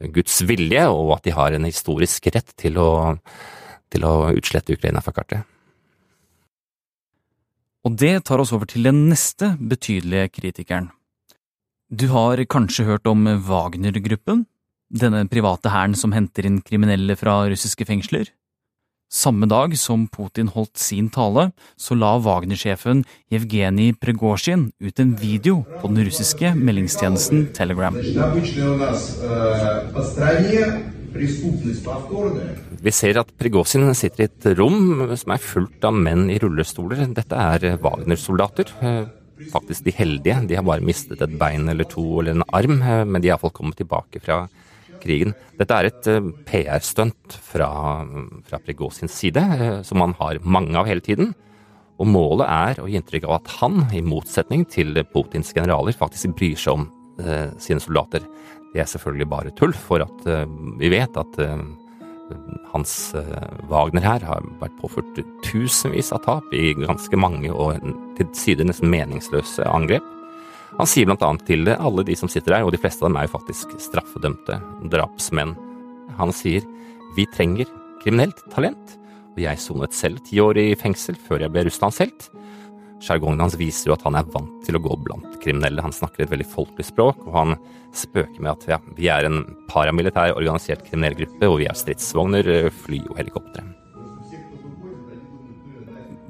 Guds 0.00 0.42
vilje, 0.44 0.82
og 0.92 1.14
at 1.16 1.24
de 1.24 1.34
har 1.36 1.56
en 1.56 1.64
historisk 1.64 2.28
rett 2.34 2.52
til 2.60 2.76
å, 2.80 3.16
til 3.92 4.04
å 4.04 4.14
utslette 4.36 4.76
Ukraina 4.76 5.00
fra 5.04 5.14
kartet. 5.16 5.46
Og 7.86 7.94
det 7.94 8.26
tar 8.26 8.42
oss 8.42 8.52
over 8.52 8.68
til 8.68 8.88
den 8.88 9.06
neste 9.08 9.54
betydelige 9.56 10.32
kritikeren. 10.34 10.90
Du 11.86 12.08
har 12.10 12.42
kanskje 12.50 12.88
hørt 12.88 13.06
om 13.06 13.24
Wagner-gruppen? 13.46 14.44
Denne 14.90 15.24
private 15.30 15.70
hæren 15.70 15.94
som 15.98 16.12
henter 16.14 16.46
inn 16.46 16.58
kriminelle 16.66 17.14
fra 17.18 17.44
russiske 17.46 17.86
fengsler? 17.86 18.32
Samme 19.06 19.46
dag 19.46 19.70
som 19.78 20.08
Putin 20.10 20.48
holdt 20.50 20.80
sin 20.82 21.06
tale, 21.14 21.52
så 21.78 21.94
la 21.94 22.16
Wagner-sjefen 22.18 23.04
Jevgenij 23.30 23.92
Pregosjin 24.02 24.72
ut 24.82 24.98
en 24.98 25.12
video 25.14 25.60
på 25.78 25.86
den 25.92 26.02
russiske 26.08 26.50
meldingstjenesten 26.58 27.44
Telegram. 27.54 27.94
Vi 32.82 32.94
ser 32.98 33.22
at 33.22 33.30
Prigozjin 33.38 33.94
sitter 33.94 34.24
i 34.24 34.26
et 34.26 34.50
rom 34.58 35.06
som 35.14 35.36
er 35.36 35.46
fullt 35.54 35.86
av 35.86 35.94
menn 35.94 36.26
i 36.26 36.42
rullestoler. 36.42 37.06
Dette 37.14 37.46
er 37.54 37.78
Wagner-soldater. 37.78 38.74
Faktisk 39.54 39.86
de 39.86 39.94
heldige. 39.94 40.42
De 40.50 40.58
har 40.58 40.66
bare 40.66 40.82
mistet 40.82 41.22
et 41.22 41.38
bein 41.38 41.70
eller 41.70 41.86
to 41.86 42.02
eller 42.18 42.40
en 42.40 42.48
arm, 42.50 42.80
men 42.82 43.22
de 43.22 43.30
har 43.30 43.36
iallfall 43.36 43.54
kommet 43.54 43.78
tilbake 43.78 44.18
fra 44.18 44.48
krigen. 44.48 44.62
Dette 45.56 45.78
er 45.78 45.88
et 45.90 46.08
eh, 46.10 46.30
PR-stunt 46.48 47.36
fra, 47.50 47.70
fra 48.46 48.60
Prigozins 48.62 49.14
side, 49.14 49.42
eh, 49.56 49.80
som 49.86 50.04
han 50.04 50.16
har 50.20 50.42
mange 50.44 50.76
av 50.78 50.88
hele 50.88 51.04
tiden. 51.04 51.34
Og 51.96 52.10
målet 52.12 52.46
er 52.48 52.82
å 52.82 52.88
gi 52.90 52.98
inntrykk 52.98 53.24
av 53.28 53.38
at 53.38 53.54
han, 53.60 53.86
i 53.96 54.02
motsetning 54.04 54.66
til 54.68 54.98
Putins 55.12 55.54
generaler, 55.56 55.96
faktisk 55.96 56.36
bryr 56.36 56.58
seg 56.60 56.76
om 56.76 56.88
eh, 57.22 57.48
sine 57.62 57.80
soldater. 57.80 58.26
Det 58.74 58.82
er 58.82 58.90
selvfølgelig 58.90 59.28
bare 59.32 59.54
tull, 59.56 59.72
for 59.72 60.04
at 60.04 60.26
eh, 60.28 60.44
vi 60.80 60.90
vet 60.92 61.16
at 61.16 61.38
eh, 61.40 61.62
hans 62.72 62.96
eh, 63.16 63.46
Wagner 63.70 64.04
her 64.04 64.26
har 64.26 64.44
vært 64.60 64.76
påført 64.82 65.22
tusenvis 65.46 66.12
av 66.16 66.24
tap 66.26 66.52
i 66.56 66.74
ganske 66.82 67.20
mange 67.20 67.52
og 67.54 67.80
til 68.18 68.28
sider 68.36 68.68
nesten 68.68 68.92
meningsløse 68.92 69.64
angrep. 69.70 70.15
Han 70.74 70.88
sier 70.90 71.08
blant 71.08 71.22
annet 71.24 71.46
til 71.48 71.70
alle 71.72 72.04
de 72.06 72.16
som 72.18 72.30
sitter 72.30 72.56
der, 72.56 72.66
og 72.66 72.74
de 72.74 72.80
fleste 72.80 73.04
av 73.04 73.10
dem 73.10 73.18
er 73.20 73.28
jo 73.28 73.36
faktisk 73.36 73.76
straffedømte 73.80 74.58
drapsmenn. 74.92 75.54
Han 76.18 76.34
sier 76.34 76.66
vi 77.16 77.24
trenger 77.32 77.70
kriminelt 78.02 78.42
talent, 78.52 78.96
og 79.36 79.40
jeg 79.40 79.60
sonet 79.60 79.96
selv 79.96 80.20
ti 80.26 80.40
år 80.42 80.58
i 80.60 80.74
fengsel 80.78 81.16
før 81.20 81.44
jeg 81.44 81.54
ble 81.54 81.66
russlandshelt. 81.68 82.28
Sjargongen 83.04 83.42
hans 83.44 83.56
viser 83.60 83.90
jo 83.90 83.96
at 83.96 84.04
han 84.06 84.16
er 84.16 84.28
vant 84.32 84.60
til 84.64 84.78
å 84.78 84.82
gå 84.84 84.94
blant 85.04 85.36
kriminelle. 85.42 85.84
Han 85.84 85.94
snakker 85.94 86.24
et 86.24 86.32
veldig 86.32 86.48
folkelig 86.48 86.86
språk, 86.88 87.24
og 87.28 87.34
han 87.36 87.56
spøker 87.96 88.40
med 88.40 88.52
at 88.54 88.68
ja, 88.72 88.78
vi 88.96 89.10
er 89.12 89.28
en 89.28 89.42
paramilitær 89.70 90.36
organisert 90.36 90.84
kriminell 90.86 91.16
gruppe, 91.18 91.50
og 91.50 91.60
vi 91.60 91.68
er 91.68 91.76
stridsvogner, 91.76 92.70
fly 92.84 93.02
og 93.10 93.18
helikoptre. 93.20 93.66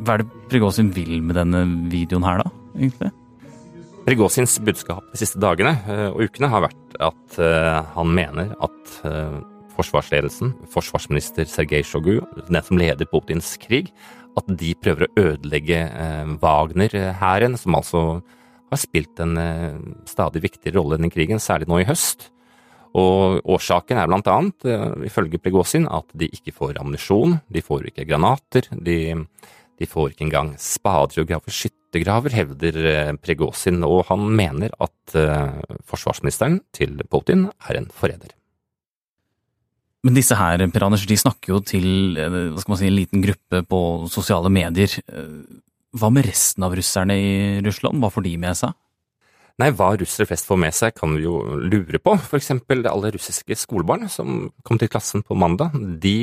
Hva 0.06 0.16
er 0.16 0.22
det 0.22 0.42
Prigozjin 0.50 0.90
vil 0.94 1.22
med 1.24 1.38
denne 1.38 1.62
videoen 1.90 2.26
her, 2.26 2.42
da? 2.44 2.50
egentlig? 2.76 3.14
Prigozjins 4.06 4.52
budskap 4.62 5.02
de 5.10 5.18
siste 5.18 5.40
dagene 5.42 5.72
eh, 5.90 6.08
og 6.12 6.28
ukene 6.28 6.46
har 6.52 6.62
vært 6.68 6.92
at 7.02 7.38
eh, 7.42 7.78
han 7.96 8.12
mener 8.14 8.52
at 8.62 8.92
eh, 9.08 9.32
forsvarsledelsen, 9.74 10.52
forsvarsminister 10.70 11.48
Sergej 11.50 11.82
Shogu, 11.88 12.20
den 12.46 12.58
som 12.62 12.78
leder 12.78 13.08
Putins 13.10 13.56
krig, 13.58 13.90
at 14.38 14.46
de 14.60 14.70
prøver 14.78 15.08
å 15.08 15.24
ødelegge 15.24 15.80
Wagner-hæren, 16.40 17.58
som 17.58 17.76
altså 17.76 18.04
har 18.70 18.80
spilt 18.80 19.20
en 19.24 19.34
stadig 20.08 20.42
viktigere 20.44 20.78
rolle 20.78 21.00
i 21.00 21.12
krigen, 21.12 21.40
særlig 21.40 21.68
nå 21.68 21.82
i 21.82 21.86
høst. 21.88 22.30
Og 22.96 23.44
årsaken 23.56 24.00
er 24.00 24.08
blant 24.08 24.28
annet, 24.32 24.68
ifølge 25.08 25.40
Prigozjin, 25.40 25.88
at 25.88 26.08
de 26.16 26.28
ikke 26.32 26.54
får 26.56 26.80
ammunisjon, 26.80 27.38
de 27.52 27.64
får 27.64 27.90
ikke 27.90 28.08
granater, 28.08 28.68
de, 28.76 28.98
de 29.76 29.88
får 29.88 30.12
ikke 30.12 30.26
engang 30.28 30.54
spader 30.60 31.22
og 31.22 31.28
graver 31.28 31.52
skyttergraver, 31.52 32.32
hevder 32.32 32.78
Pregosin, 33.22 33.82
og 33.84 34.06
han 34.10 34.24
mener 34.38 34.72
at 34.80 35.16
uh, 35.18 35.76
forsvarsministeren 35.88 36.60
til 36.76 36.96
Putin 37.12 37.48
er 37.68 37.80
en 37.80 37.90
forræder. 37.92 38.32
Men 40.06 40.14
disse 40.14 40.36
her, 40.38 40.62
Per 40.70 40.86
Anders, 40.86 41.06
de 41.08 41.18
snakker 41.18 41.56
jo 41.56 41.60
til 41.66 42.14
eh, 42.20 42.30
hva 42.30 42.60
skal 42.62 42.72
man 42.72 42.78
si, 42.78 42.86
en 42.86 42.94
liten 42.94 43.24
gruppe 43.24 43.64
på 43.66 43.80
sosiale 44.12 44.52
medier. 44.54 44.92
Hva 45.98 46.10
med 46.14 46.28
resten 46.28 46.62
av 46.62 46.76
russerne 46.78 47.16
i 47.18 47.32
Russland, 47.66 47.98
hva 47.98 48.12
får 48.14 48.22
de 48.28 48.36
med 48.38 48.54
seg? 48.60 48.76
Nei, 49.61 49.69
hva 49.77 49.91
russere 49.93 50.25
flest 50.25 50.47
får 50.49 50.57
med 50.57 50.73
seg, 50.73 50.95
kan 50.97 51.11
vi 51.13 51.25
jo 51.27 51.35
lure 51.59 51.99
på. 52.01 52.15
For 52.23 52.39
eksempel 52.39 52.81
alle 52.89 53.11
russiske 53.13 53.57
skolebarn 53.59 54.07
som 54.09 54.47
kom 54.65 54.79
til 54.81 54.89
klassen 54.89 55.21
på 55.27 55.37
mandag, 55.37 55.75
de 56.01 56.15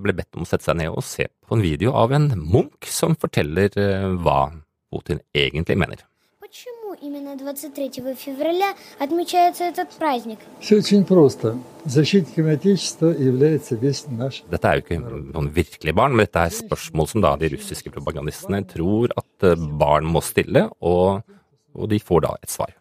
ble 0.00 0.14
bedt 0.16 0.38
om 0.38 0.46
å 0.46 0.48
sette 0.48 0.70
seg 0.70 0.78
ned 0.80 0.94
og 0.94 1.04
se 1.04 1.26
på 1.28 1.58
en 1.58 1.64
video 1.64 1.92
av 1.98 2.14
en 2.16 2.30
munk 2.40 2.88
som 2.88 3.16
forteller 3.20 3.74
eh, 3.76 4.06
hva 4.22 4.46
Putin 4.92 5.20
egentlig 5.34 5.76
mener. 5.76 6.06
Почему 6.40 6.94
именно 7.02 7.36
23 7.36 8.14
февраля 8.14 8.72
отмечается 8.98 9.64
этот 9.64 9.90
праздник? 9.98 10.38
Все 10.60 10.78
очень 10.78 11.04
просто. 11.04 11.58
Защитниками 11.84 12.54
Отечества 12.54 13.08
является 13.08 13.74
весь 13.74 14.06
наш 14.08 14.42
Dette 14.48 14.68
er 14.68 14.78
jo 14.78 14.84
ikke 14.86 15.00
noen 15.02 15.52
virkelige 15.52 15.94
barn, 15.94 16.16
men 16.16 16.24
dette 16.24 16.46
er 16.46 16.54
spørsmål 16.54 17.08
som 17.10 17.20
da 17.20 17.36
de 17.36 17.50
russiske 17.52 17.90
propagandistene 17.90 18.62
tror 18.72 19.12
at 19.18 19.50
eh, 19.50 19.68
barn 19.82 20.08
må 20.08 20.24
stille, 20.24 20.68
og, 20.80 21.26
og 21.74 21.90
de 21.90 22.00
får 22.00 22.24
da 22.24 22.34
et 22.40 22.50
svar. 22.56 22.72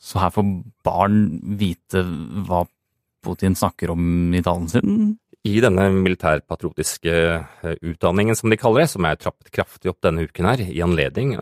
Så 0.00 0.20
her 0.22 0.32
får 0.32 0.46
barn 0.86 1.24
vite 1.60 2.02
hva 2.48 2.64
Putin 3.24 3.56
snakker 3.58 3.92
om 3.92 4.32
i 4.32 4.40
talen 4.44 4.68
sin? 4.72 5.18
I 5.48 5.60
denne 5.64 5.86
militærpatriotiske 5.94 7.12
eh, 7.12 7.78
utdanningen, 7.80 8.36
som 8.36 8.52
de 8.52 8.58
kaller 8.60 8.84
det, 8.84 8.90
som 8.92 9.06
er 9.08 9.20
trappet 9.20 9.52
kraftig 9.54 9.92
opp 9.92 10.02
denne 10.04 10.26
uken 10.28 10.48
her, 10.50 10.62
i 10.68 10.82
anledning 10.84 11.32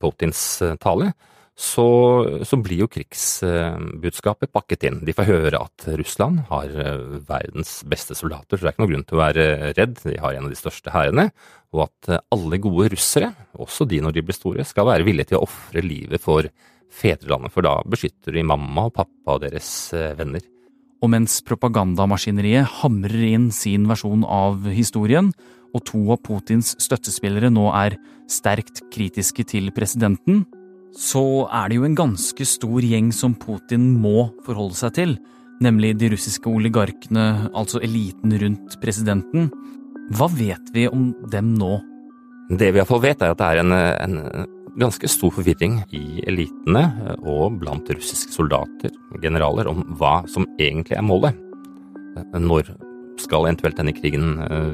Putins 0.00 0.42
eh, 0.64 0.76
tale, 0.80 1.14
så, 1.56 1.86
så, 2.44 2.58
blir 2.60 2.82
jo 2.82 2.88
krigsbudskapet 2.92 4.52
pakket 4.52 4.84
inn. 4.90 4.98
De 5.08 5.14
får 5.16 5.28
høre 5.30 5.62
at 5.62 5.86
Russland 5.96 6.42
har 6.50 6.68
eh, 6.68 7.16
verdens 7.24 7.78
beste 7.88 8.16
soldater, 8.18 8.58
så 8.58 8.66
det 8.66 8.68
er 8.68 8.76
ikke 8.76 8.84
noen 8.84 8.92
grunn 8.92 9.08
til 9.08 9.16
å 9.16 9.22
være 9.22 9.46
redd. 9.78 9.96
De 10.04 10.20
har 10.20 10.36
en 10.36 10.48
av 10.50 10.52
de 10.52 10.60
største 10.60 10.92
hærene. 10.92 11.30
Og 11.72 11.86
at 11.88 12.20
alle 12.36 12.60
gode 12.60 12.90
russere, 12.92 13.32
også 13.56 13.88
de 13.88 14.02
når 14.04 14.18
de 14.18 14.24
blir 14.28 14.36
store, 14.36 14.68
skal 14.68 14.88
være 14.92 15.08
villige 15.08 15.32
til 15.32 15.40
å 15.40 15.46
ofre 15.48 15.84
livet 15.84 16.20
for 16.20 16.48
fedrelandet, 16.92 17.52
for 17.54 17.66
da 17.66 17.78
beskytter 17.88 18.36
de 18.36 18.44
mamma 18.46 18.88
og 18.88 18.94
pappa 18.96 19.36
og 19.36 19.42
deres 19.44 19.70
eh, 19.96 20.14
venner. 20.18 20.44
Og 21.04 21.12
mens 21.12 21.38
propagandamaskineriet 21.44 22.80
hamrer 22.80 23.26
inn 23.34 23.50
sin 23.54 23.84
versjon 23.90 24.24
av 24.24 24.64
historien, 24.72 25.30
og 25.76 25.84
to 25.84 26.00
av 26.14 26.22
Putins 26.24 26.72
støttespillere 26.80 27.50
nå 27.52 27.68
er 27.76 27.98
sterkt 28.32 28.80
kritiske 28.94 29.44
til 29.50 29.68
presidenten, 29.76 30.46
så 30.96 31.44
er 31.52 31.68
det 31.68 31.76
jo 31.76 31.84
en 31.84 31.98
ganske 31.98 32.46
stor 32.48 32.84
gjeng 32.84 33.10
som 33.12 33.34
Putin 33.36 33.90
må 34.00 34.30
forholde 34.46 34.78
seg 34.78 34.94
til, 34.96 35.16
nemlig 35.60 35.92
de 36.00 36.08
russiske 36.14 36.48
oligarkene, 36.48 37.50
altså 37.52 37.82
eliten 37.84 38.32
rundt 38.40 38.78
presidenten. 38.80 39.50
Hva 40.16 40.30
vet 40.32 40.72
vi 40.72 40.86
om 40.88 41.10
dem 41.32 41.52
nå? 41.58 41.76
Det 42.56 42.70
vi 42.72 42.80
iallfall 42.80 43.02
vet, 43.04 43.20
er 43.20 43.34
at 43.34 43.40
det 43.40 43.46
er 43.52 43.60
en, 43.60 43.74
en 43.74 44.55
ganske 44.80 45.08
stor 45.10 45.32
forvirring 45.34 45.80
i 45.96 46.22
elitene 46.28 46.84
eh, 46.84 47.24
og 47.24 47.60
blant 47.62 47.88
russiske 47.92 48.34
soldater, 48.34 48.92
generaler, 49.22 49.70
om 49.70 49.82
hva 49.98 50.20
som 50.30 50.46
egentlig 50.60 50.98
er 50.98 51.06
målet. 51.06 51.38
Eh, 52.16 52.38
når 52.42 52.74
skal 53.20 53.48
eventuelt 53.48 53.78
denne 53.78 53.94
krigen 53.96 54.36
eh, 54.44 54.72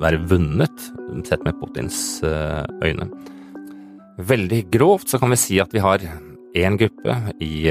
være 0.00 0.22
vunnet, 0.30 0.88
sett 1.26 1.44
med 1.46 1.58
Putins 1.58 2.20
øyne? 2.22 3.10
Veldig 4.20 4.64
grovt 4.72 5.10
så 5.10 5.18
kan 5.20 5.32
vi 5.32 5.40
si 5.40 5.58
at 5.62 5.72
vi 5.74 5.82
har 5.82 6.02
én 6.56 6.76
gruppe 6.78 7.14
i 7.42 7.66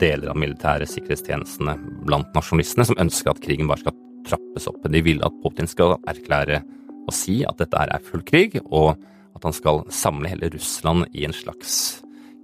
deler 0.00 0.30
av 0.32 0.38
militære 0.40 0.86
sikkerhetstjenestene 0.88 1.74
blant 2.08 2.30
nasjonalistene 2.36 2.86
som 2.88 2.98
ønsker 3.00 3.32
at 3.32 3.42
krigen 3.44 3.68
bare 3.70 3.84
skal 3.84 3.96
trappes 4.28 4.68
opp. 4.70 4.80
De 4.88 5.02
vil 5.04 5.20
at 5.26 5.36
Putin 5.42 5.68
skal 5.70 5.96
erklære 6.10 6.62
og 7.04 7.12
si 7.14 7.42
at 7.46 7.60
dette 7.60 7.80
er 7.80 8.06
full 8.06 8.24
krig, 8.26 8.56
og 8.64 8.96
at 9.34 9.44
han 9.46 9.56
skal 9.56 9.84
samle 9.92 10.30
hele 10.30 10.50
Russland 10.54 11.08
i 11.12 11.26
en 11.26 11.34
slags 11.36 12.00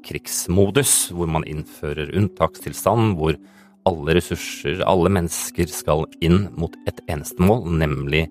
krigsmodus, 0.06 1.11
hvor 1.14 1.28
man 1.30 1.47
innfører 1.49 2.12
unntakstilstand, 2.16 3.16
hvor 3.18 3.37
alle 3.88 4.16
ressurser, 4.16 4.82
alle 4.88 5.12
mennesker 5.12 5.70
skal 5.73 6.06
inn 6.25 6.49
mot 6.59 6.75
et 6.88 7.00
eneste 7.11 7.42
mål, 7.44 7.66
nemlig 7.80 8.26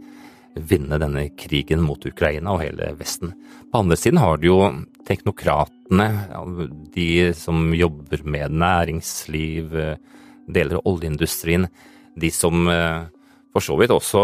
vinne 0.70 1.00
denne 1.00 1.28
krigen 1.40 1.82
mot 1.86 2.04
Ukraina 2.06 2.56
og 2.56 2.64
hele 2.64 2.92
Vesten. 3.00 3.34
På 3.72 3.84
andre 3.84 3.98
siden 4.00 4.20
har 4.22 4.40
du 4.40 4.50
jo 4.50 4.60
teknokratene, 5.08 6.10
de 6.94 7.10
som 7.38 7.70
jobber 7.74 8.26
med 8.26 8.58
næringsliv, 8.60 9.78
deler 10.50 10.80
av 10.80 10.90
oljeindustrien, 10.90 11.68
de 12.20 12.32
som 12.34 12.68
eh, 12.68 13.06
for 13.54 13.64
så 13.64 13.78
vidt 13.80 13.94
også 13.94 14.24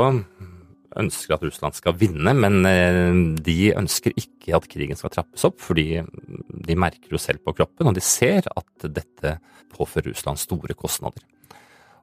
ønsker 0.99 1.35
at 1.35 1.43
Russland 1.45 1.75
skal 1.77 1.95
vinne, 1.99 2.33
men 2.37 2.65
eh, 2.69 3.11
de 3.45 3.57
ønsker 3.75 4.15
ikke 4.17 4.55
at 4.57 4.67
krigen 4.71 4.99
skal 4.99 5.13
trappes 5.13 5.45
opp, 5.47 5.59
fordi 5.63 6.01
de 6.65 6.77
merker 6.79 7.13
jo 7.13 7.21
selv 7.21 7.43
på 7.45 7.55
kroppen, 7.57 7.89
og 7.89 7.97
de 7.97 8.03
ser 8.03 8.47
at 8.51 8.87
dette 8.87 9.37
påfører 9.75 10.11
Russland 10.13 10.39
store 10.41 10.77
kostnader. 10.77 11.23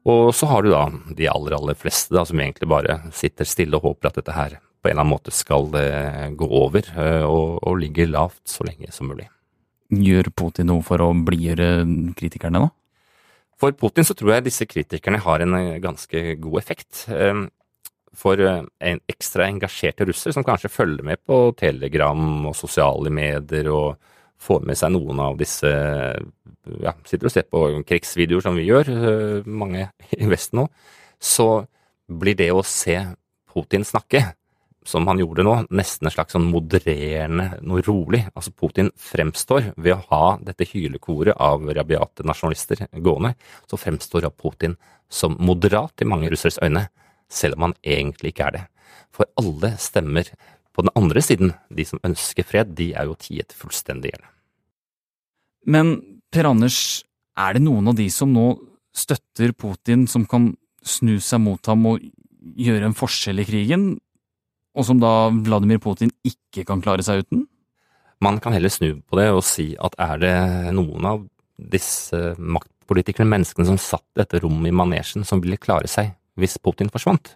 Og 0.09 0.33
så 0.35 0.49
har 0.51 0.63
du 0.63 0.73
da 0.73 0.83
de 1.15 1.29
aller, 1.31 1.55
aller 1.55 1.77
fleste 1.79 2.15
da, 2.15 2.25
som 2.27 2.39
egentlig 2.43 2.67
bare 2.69 2.99
sitter 3.15 3.47
stille 3.47 3.79
og 3.79 3.87
håper 3.87 4.09
at 4.09 4.19
dette 4.19 4.35
her 4.35 4.57
på 4.83 4.89
en 4.89 4.97
eller 4.97 5.05
annen 5.05 5.13
måte 5.13 5.31
skal 5.31 5.69
eh, 5.79 6.29
gå 6.35 6.47
over, 6.47 6.89
eh, 6.99 7.23
og, 7.23 7.61
og 7.63 7.79
ligger 7.79 8.11
lavt 8.11 8.43
så 8.51 8.67
lenge 8.67 8.91
som 8.91 9.07
mulig. 9.13 9.29
Gjør 9.93 10.31
Putin 10.35 10.67
noe 10.71 10.83
for 10.83 10.99
å 11.03 11.13
blidgjøre 11.15 11.85
kritikerne, 12.19 12.65
da? 12.65 12.73
For 13.61 13.75
Putin 13.79 14.03
så 14.03 14.15
tror 14.17 14.33
jeg 14.33 14.47
disse 14.49 14.65
kritikerne 14.67 15.21
har 15.23 15.43
en 15.45 15.55
ganske 15.79 16.23
god 16.41 16.57
effekt. 16.59 17.05
For 18.17 18.39
eh, 18.39 18.63
en 18.89 19.01
ekstra 19.09 19.47
engasjerte 19.49 20.07
russer 20.07 20.35
som 20.35 20.45
kanskje 20.45 20.71
følger 20.71 21.05
med 21.05 21.21
på 21.25 21.45
Telegram 21.59 22.49
og 22.49 22.57
sosiale 22.57 23.11
medier 23.13 23.69
og 23.73 24.11
får 24.43 24.65
med 24.67 24.77
seg 24.79 24.93
noen 24.93 25.21
av 25.23 25.39
disse 25.39 25.69
ja, 26.83 26.93
Sitter 27.07 27.27
og 27.27 27.33
ser 27.33 27.47
på 27.51 27.63
krigsvideoer 27.87 28.45
som 28.45 28.55
vi 28.59 28.67
gjør, 28.69 28.93
eh, 28.93 29.49
mange 29.49 29.89
i 30.15 30.29
Vesten 30.31 30.61
nå, 30.61 30.69
så 31.19 31.65
blir 32.07 32.37
det 32.39 32.51
å 32.53 32.63
se 32.67 32.97
Putin 33.53 33.85
snakke, 33.85 34.23
som 34.87 35.05
han 35.07 35.19
gjorde 35.21 35.45
nå, 35.45 35.53
nesten 35.71 36.09
en 36.09 36.13
slags 36.13 36.35
sånn 36.35 36.49
modererende, 36.51 37.59
noe 37.63 37.83
rolig. 37.85 38.23
Altså 38.33 38.51
Putin 38.51 38.89
fremstår, 38.99 39.69
ved 39.77 39.95
å 39.95 40.01
ha 40.09 40.33
dette 40.43 40.67
hylekoret 40.67 41.37
av 41.39 41.63
rabiate 41.63 42.25
nasjonalister 42.27 42.87
gående, 42.91 43.35
så 43.69 43.79
fremstår 43.79 44.27
Putin 44.35 44.75
som 45.07 45.37
moderat 45.39 46.03
i 46.03 46.09
mange 46.09 46.31
russeres 46.33 46.59
øyne 46.63 46.87
selv 47.33 47.57
om 47.57 47.69
han 47.69 47.77
egentlig 47.81 48.33
ikke 48.33 48.49
er 48.49 48.57
det. 48.57 48.63
For 49.13 49.29
alle 49.39 49.73
stemmer 49.81 50.29
på 50.73 50.85
den 50.85 50.93
andre 50.97 51.21
siden, 51.21 51.53
de 51.69 51.85
som 51.85 52.01
ønsker 52.05 52.45
fred, 52.47 52.73
de 52.77 52.91
er 52.97 53.09
jo 53.09 53.17
tiet 53.19 53.53
fullstendig 53.55 54.13
i. 54.13 54.21
Men 55.69 55.95
Per 56.33 56.49
Anders, 56.49 57.03
er 57.37 57.55
det 57.55 57.63
noen 57.65 57.91
av 57.91 57.97
de 57.97 58.07
som 58.13 58.31
nå 58.33 58.47
støtter 58.93 59.53
Putin, 59.57 60.07
som 60.09 60.25
kan 60.29 60.51
snu 60.85 61.15
seg 61.23 61.41
mot 61.41 61.69
ham 61.69 61.85
og 61.89 62.01
gjøre 62.59 62.89
en 62.89 62.97
forskjell 62.97 63.41
i 63.41 63.47
krigen, 63.47 63.85
og 64.73 64.87
som 64.87 64.99
da 65.01 65.29
Vladimir 65.29 65.79
Putin 65.81 66.11
ikke 66.25 66.65
kan 66.67 66.81
klare 66.83 67.05
seg 67.05 67.23
uten? 67.23 67.45
Man 68.23 68.39
kan 68.41 68.55
heller 68.55 68.71
snu 68.73 69.01
på 69.05 69.19
det 69.19 69.29
og 69.33 69.43
si 69.45 69.73
at 69.77 69.95
er 70.01 70.21
det 70.21 70.35
noen 70.75 71.05
av 71.05 71.23
disse 71.57 72.33
maktpolitikerne, 72.37 73.29
menneskene 73.29 73.67
som 73.69 73.79
satt 73.81 74.05
dette 74.17 74.41
rommet 74.41 74.71
i 74.71 74.75
manesjen, 74.75 75.25
som 75.27 75.41
ville 75.43 75.61
klare 75.61 75.89
seg 75.91 76.13
hvis 76.39 76.57
Putin 76.61 76.91
forsvant. 76.93 77.35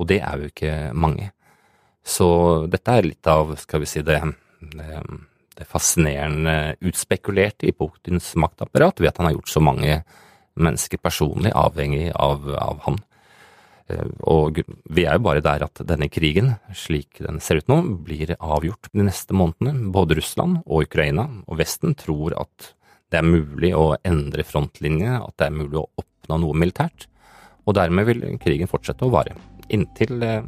Og 0.00 0.08
det 0.10 0.20
er 0.24 0.40
jo 0.40 0.50
ikke 0.50 0.74
mange. 0.96 1.30
Så 2.04 2.26
dette 2.70 2.92
er 2.92 3.08
litt 3.08 3.30
av, 3.30 3.54
skal 3.60 3.84
vi 3.84 3.88
si, 3.88 4.02
det, 4.04 4.18
det, 4.74 5.00
det 5.56 5.66
fascinerende 5.70 6.74
utspekulerte 6.84 7.68
i 7.70 7.74
Putins 7.76 8.34
maktapparat 8.40 9.00
ved 9.00 9.12
at 9.12 9.20
han 9.20 9.30
har 9.30 9.38
gjort 9.38 9.54
så 9.54 9.62
mange 9.64 10.02
mennesker 10.60 11.00
personlig 11.02 11.54
avhengig 11.56 12.10
av, 12.14 12.44
av 12.60 12.82
han. 12.84 13.00
Eh, 13.90 14.10
og 14.30 14.60
vi 14.64 15.06
er 15.06 15.18
jo 15.18 15.24
bare 15.26 15.44
der 15.44 15.66
at 15.66 15.82
denne 15.88 16.10
krigen, 16.12 16.54
slik 16.76 17.22
den 17.24 17.40
ser 17.44 17.62
ut 17.62 17.72
nå, 17.72 17.80
blir 18.06 18.36
avgjort 18.38 18.92
de 18.92 19.08
neste 19.08 19.36
månedene. 19.36 19.90
Både 19.94 20.18
Russland 20.18 20.62
og 20.64 20.88
Ukraina 20.88 21.28
og 21.46 21.60
Vesten 21.60 21.96
tror 21.98 22.36
at 22.44 22.74
det 23.12 23.20
er 23.20 23.28
mulig 23.28 23.74
å 23.76 23.94
endre 24.02 24.46
frontlinje, 24.46 25.18
at 25.20 25.36
det 25.38 25.48
er 25.48 25.58
mulig 25.58 25.78
å 25.80 25.88
oppnå 26.00 26.40
noe 26.42 26.56
militært. 26.58 27.08
Og 27.64 27.76
dermed 27.78 28.08
vil 28.08 28.24
krigen 28.42 28.70
fortsette 28.70 29.06
å 29.06 29.12
vare. 29.12 29.36
Inntil 29.72 30.20
eh, 30.24 30.44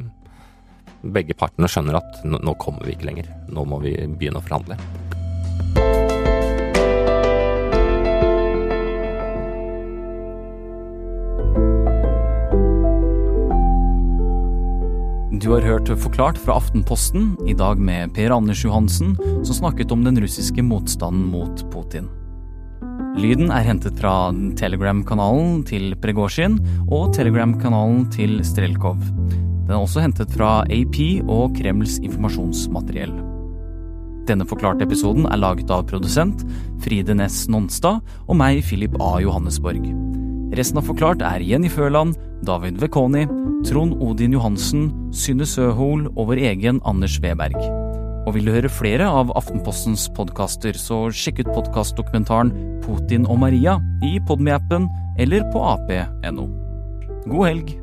begge 1.01 1.37
partene 1.37 1.69
skjønner 1.71 1.99
at 1.99 2.23
nå 2.25 2.57
kommer 2.61 2.85
vi 2.85 2.97
ikke 2.97 3.09
lenger. 3.09 3.31
Nå 3.53 3.65
må 3.69 3.81
vi 3.83 3.97
begynne 4.17 4.41
å 4.41 4.45
forhandle. 4.45 4.77
Du 15.37 15.53
har 15.53 15.61
hørt 15.61 15.87
Forklart 16.01 16.37
fra 16.43 16.57
Aftenposten, 16.59 17.37
i 17.47 17.53
dag 17.55 17.79
med 17.79 18.11
Per 18.17 18.33
Anders 18.35 18.65
Johansen, 18.65 19.13
som 19.45 19.55
snakket 19.55 19.93
om 19.95 20.03
den 20.03 20.19
russiske 20.19 20.65
motstanden 20.65 21.29
mot 21.31 21.61
Putin. 21.71 22.09
Lyden 23.17 23.49
er 23.49 23.65
hentet 23.65 23.97
fra 23.97 24.29
Telegram-kanalen 24.59 25.63
til 25.65 25.95
Pregosjin 25.97 26.59
og 26.93 27.15
Telegram-kanalen 27.17 28.03
til 28.13 28.35
Strelkov. 28.45 28.99
Den 29.31 29.73
er 29.73 29.79
også 29.79 30.03
hentet 30.03 30.35
fra 30.35 30.59
AP 30.69 30.99
og 31.25 31.57
Kremls 31.57 31.97
informasjonsmateriell. 32.05 33.15
Denne 34.29 34.45
forklarte 34.45 34.85
episoden 34.85 35.25
er 35.31 35.41
laget 35.41 35.73
av 35.73 35.87
produsent 35.89 36.45
Fride 36.85 37.15
Næss 37.17 37.47
Nonstad 37.49 38.05
og 38.27 38.37
meg, 38.37 38.61
Philip 38.67 38.93
A. 39.01 39.15
Johannesborg. 39.23 39.81
Resten 40.53 40.77
av 40.77 40.85
Forklart 40.85 41.25
er 41.25 41.41
Jenny 41.41 41.73
Førland, 41.73 42.19
David 42.45 42.77
Vekoni, 42.83 43.25
Trond 43.65 43.97
Odin 43.97 44.37
Johansen, 44.37 44.91
Synne 45.09 45.49
Søhol 45.49 46.05
og 46.13 46.29
vår 46.29 46.45
egen 46.53 46.85
Anders 46.85 47.17
Weberg. 47.25 47.86
Og 48.27 48.35
vil 48.35 48.49
du 48.49 48.51
høre 48.51 48.71
flere 48.71 49.07
av 49.07 49.31
Aftenpostens 49.39 50.09
podkaster, 50.17 50.75
så 50.75 51.05
sjekk 51.15 51.45
ut 51.45 51.53
podkastdokumentaren 51.55 52.51
Putin 52.83 53.23
og 53.31 53.39
Maria 53.45 53.77
i 54.03 54.17
Podme-appen 54.27 54.91
eller 55.23 55.47
på 55.55 55.63
ap.no. 55.63 56.49
God 57.23 57.43
helg! 57.47 57.77